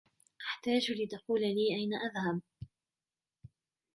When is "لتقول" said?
0.91-1.41